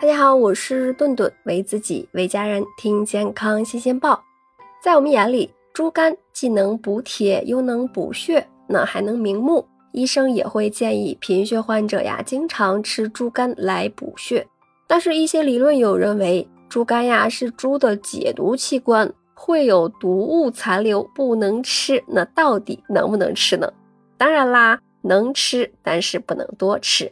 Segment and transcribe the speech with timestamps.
[0.00, 4.22] 大家好，我是顿顿，为自己为家人听健康新鲜报。
[4.80, 9.66] 在我们眼里，猪肝既能补铁，又能补血，那还能明目。
[9.90, 14.46] 医生也会建议贫血患者呀，经常吃猪肝来补血。
[14.86, 22.04] 但是，一些理论有认为，猪肝呀是猪的解毒器官，会有毒物残留，不能吃。
[22.06, 23.72] 那到底能不能吃呢？
[24.16, 27.10] 当然啦，能吃，但是不能多吃。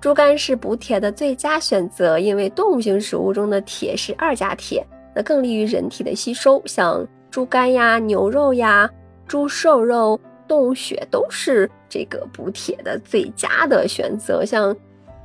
[0.00, 6.62] 猪肝是补铁的最佳选择，因为动物性食物中的铁是二价铁，那更利于人体的吸收。
[6.66, 8.88] 像猪肝呀、牛肉呀、
[9.26, 14.44] 猪瘦肉、动物血都是这个补铁的最佳的选择。
[14.44, 14.76] 像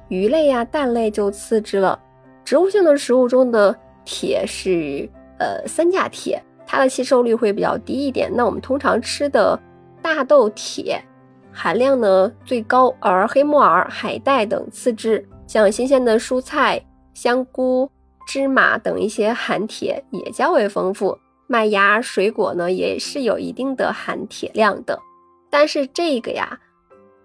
[0.08, 2.00] 鱼类呀、蛋类就次之了。
[2.44, 5.08] 植物性的食物中的铁是
[5.38, 8.32] 呃三价铁，它的吸收率会比较低一点。
[8.34, 9.60] 那我们通常吃的
[10.02, 11.00] 大豆铁。
[11.54, 15.28] 含量呢最高，而黑木耳、海带等次之。
[15.48, 16.82] 像新鲜的蔬菜、
[17.14, 17.90] 香菇、
[18.26, 21.18] 芝麻等一些含铁也较为丰富。
[21.48, 24.98] 麦芽、水果呢也是有一定的含铁量的。
[25.50, 26.60] 但是这个呀，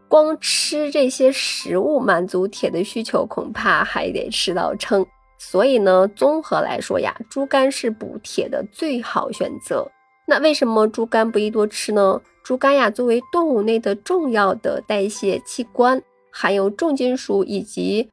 [0.08, 5.06] 光吃这些食物满足铁的需求，恐怕还得吃到撑。
[5.38, 9.88] 所以呢，综合来说呀，猪肝是补铁的最好选择。
[10.26, 12.20] 那为什么猪肝不宜多吃呢？
[12.46, 18.08] 猪肝呀，作为动物内的重要的代谢器官，含有重金属以及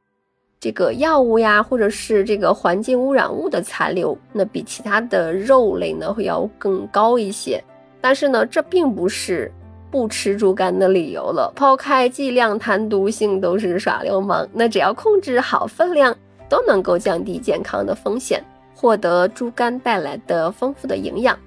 [0.58, 7.62] 这个药物呀，或者是这个环境污染物的残留，那比其他的肉类呢会要更高一些。
[8.00, 9.52] 但是呢，这并不是
[9.88, 11.52] 不吃猪肝的理由了。
[11.54, 16.12] 抛开剂量谈毒性都是耍流氓，那只要控制好分量，
[16.48, 18.42] 都能够降低健康的风险，
[18.74, 21.38] 获得猪肝带来的丰富的营养。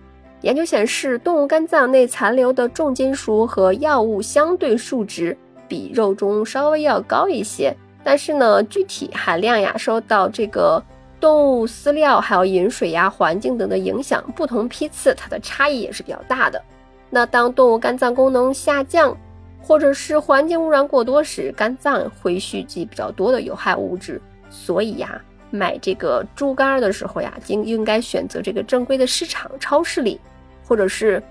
[0.42, 5.36] 研究显示，动物肝脏内残留的重金属和药物相对数值
[5.68, 10.82] 比肉中稍微要高一些，但是呢，具体含量呀，受到这个
[11.20, 16.62] 动物饲料、还有饮水呀、环境等的影响，不同批次它的差异也是比较大的。
[17.10, 19.18] 那当动物肝脏功能下降，
[19.60, 25.20] 或者是环境污染过多时，肝脏会蓄积比较多的有害物质，所以呀。
[25.50, 30.20] 买这个猪肝的时候呀，应应该选择这个正规的市场超市里，
[30.68, 31.22] 或者是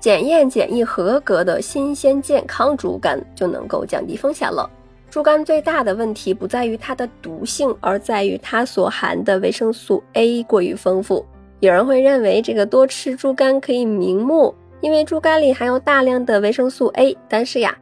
[0.00, 4.68] 检验检疫合格的新鲜健康猪肝，就能够降低风险了。
[5.10, 11.24] 猪肝最大的问题不在于它的毒性，而在于它所含的维生素 A 过于丰富。
[11.60, 17.16] 有人会认为这个多吃猪肝可以明目，因为猪肝里含有大量的维生素 A。
[17.28, 17.76] 但是呀，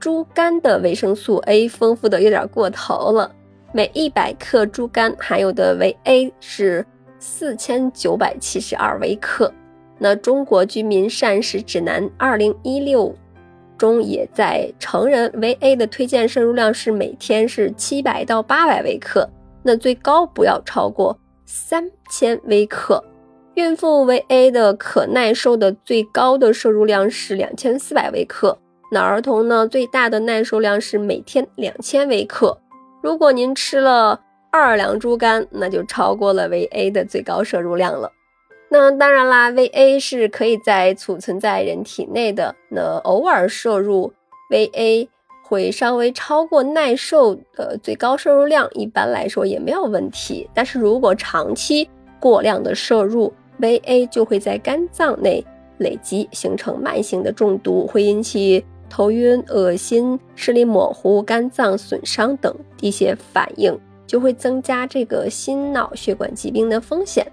[0.00, 3.30] 猪肝的维生素 A 丰富的有点过头了。
[3.72, 6.84] 每一百克猪肝含有的维 A 是
[7.18, 9.50] 四千九百七十二微克。
[10.02, 13.14] 那中国居民膳食指南二零一六
[13.78, 19.30] 中也在成人维 A 的推荐摄入量是每天是七百到八百微克，
[19.62, 23.04] 那最高不要超过三千微克。
[23.54, 28.58] 孕妇维 A 的可耐受的最高的摄入量是两千四百微克。
[28.90, 32.58] 那儿童呢，最大的耐受量是每天两千微克。
[33.04, 34.20] 如果您吃了
[34.50, 38.10] 二两猪肝，那就超过了维 A 的最高摄入量了。
[38.72, 42.56] 那当然啦，维 A 是可以在储存在人体内的。
[42.70, 44.10] 那偶尔摄入
[44.48, 45.06] 维 A
[45.44, 50.48] 会稍微超过耐受的最高摄入量，一般来说也没有问题。
[50.54, 51.86] 但是如果长期
[52.18, 55.44] 过量的摄入维 A，就会在肝脏内
[55.76, 58.64] 累积，形成慢性的中毒，会引起。
[58.88, 67.26] 头晕、恶心、视力模糊、肝脏损伤等一些反应，就会增加这个心脑血管疾病的风险。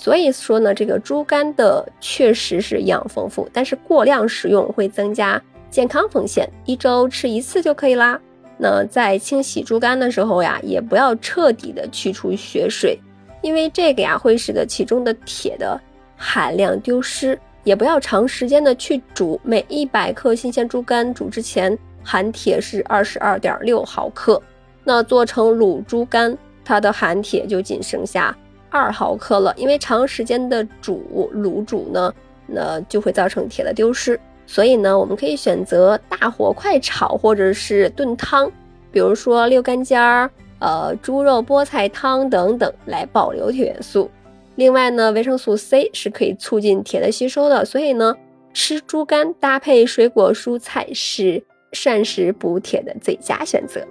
[0.00, 5.38] 所以说呢，这个猪肝的确实是营养丰富，但是过量食用会增加
[5.68, 6.48] 健康风险。
[6.64, 8.18] 一周吃一次就可以啦。
[8.56, 12.98] 那在清洗猪肝的时候呀，也不要彻底的去除血水，
[13.42, 15.78] 因为这个呀会使得其中的铁的
[16.16, 17.38] 含量丢失。
[17.62, 24.40] 也不要长时间的去煮，每一百克新鲜猪肝煮之前含铁是二十二点六毫克。
[24.82, 28.34] 那做成卤猪肝，它的含铁就仅剩下
[28.70, 29.52] 二毫克了。
[29.56, 32.12] 因为长时间的煮卤煮呢，
[32.46, 34.18] 那就会造成铁的丢失。
[34.46, 38.50] 所以呢，我们可以选择大火快炒或者是炖汤，
[38.90, 40.28] 比如说六干尖儿、
[40.58, 44.10] 呃猪肉菠菜汤等等，来保留铁元素。
[44.56, 48.16] 另外呢，维生素 C 是可以促进铁的吸收的，所以呢，
[48.52, 53.86] 吃猪肝搭配水果蔬菜是膳食补铁的最佳选择。